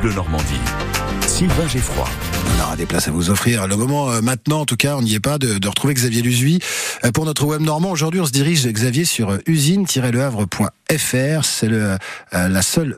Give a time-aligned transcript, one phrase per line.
[0.00, 0.60] Bleu Normandie.
[1.26, 2.08] Sylvain Geffroy.
[2.56, 3.66] On aura des places à vous offrir.
[3.66, 6.60] Le moment euh, maintenant, en tout cas, on n'y est pas, de, retrouver Xavier Luzuy.
[7.04, 11.44] Euh, pour notre web normand, aujourd'hui, on se dirige, Xavier, sur euh, usine-lehavre.fr.
[11.44, 11.68] C'est
[12.32, 12.96] la seule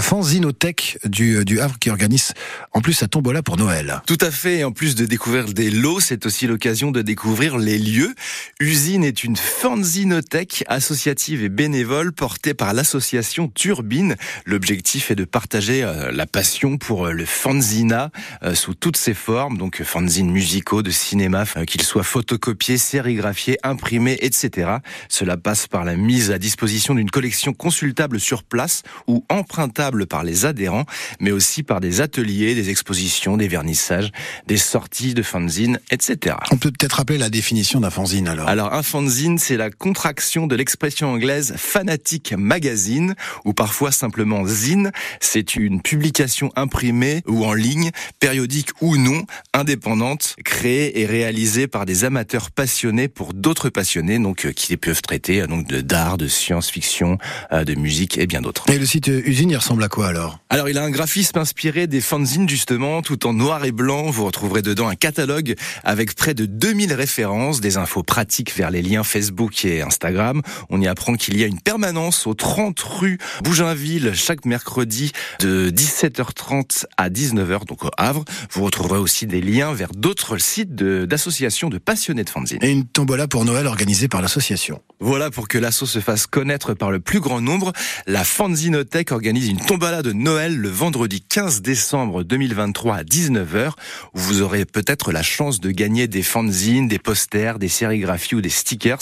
[0.00, 2.32] fanzinothèque du, du Havre qui organise
[2.72, 4.02] en plus sa tombola pour Noël.
[4.06, 4.64] Tout à fait.
[4.64, 8.14] En plus de découvrir des lots, c'est aussi l'occasion de découvrir les lieux.
[8.60, 14.16] Usine est une fanzinothèque associative et bénévole portée par l'association Turbine.
[14.46, 18.10] L'objectif est de partager euh, la passion pour euh, le fanzina
[18.42, 22.78] euh, sous toutes ses formes, donc euh, fanzines musicaux, de cinéma, euh, qu'ils soient photocopiés,
[22.78, 24.76] sérigraphiés, imprimés, etc.
[25.08, 30.24] Cela passe par la mise à disposition d'une collection consultable sur place ou empruntable par
[30.24, 30.84] les adhérents,
[31.20, 34.10] mais aussi par des ateliers, des expositions, des vernissages,
[34.46, 36.36] des sorties de fanzines, etc.
[36.50, 38.48] On peut peut-être rappeler la définition d'un fanzine alors.
[38.48, 43.14] Alors un fanzine, c'est la contraction de l'expression anglaise fanatic magazine,
[43.44, 44.92] ou parfois simplement zine.
[45.20, 51.86] C'est une publication imprimée ou en ligne, périodique ou non, indépendante, créée et réalisée par
[51.86, 56.18] des amateurs passionnés pour d'autres passionnés, donc euh, qui peuvent traiter euh, donc de d'art,
[56.18, 57.18] de science-fiction,
[57.52, 58.64] euh, de musique et bien d'autres.
[58.70, 60.38] Et le site usine, il ressemble à quoi alors?
[60.50, 64.10] Alors, il a un graphisme inspiré des fanzines, justement, tout en noir et blanc.
[64.10, 68.82] Vous retrouverez dedans un catalogue avec près de 2000 références, des infos pratiques vers les
[68.82, 70.42] liens Facebook et Instagram.
[70.70, 75.70] On y apprend qu'il y a une permanence aux 30 rue Bougainville chaque mercredi de
[75.70, 78.24] 17h30 à 19h, donc au Havre.
[78.50, 82.58] Vous retrouverez aussi des liens vers d'autres sites d'associations de, passionnés de fanzines.
[82.62, 84.80] Et une tombola pour Noël organisée par l'association.
[85.00, 87.72] Voilà pour que l'assaut se fasse connaître par le plus grand nombre.
[88.06, 93.70] La Fanzinothèque organise une tombola de Noël le vendredi 15 décembre 2023 à 19h
[94.14, 98.40] où vous aurez peut-être la chance de gagner des fanzines, des posters, des sérigraphies ou
[98.40, 99.00] des stickers.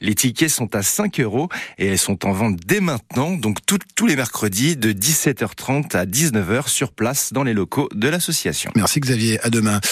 [0.00, 4.06] Les tickets sont à 5 euros et elles sont en vente dès maintenant, donc tous
[4.06, 8.70] les mercredis de 17h30 à 19h sur place dans les locaux de l'association.
[8.76, 9.80] Merci Xavier, à demain.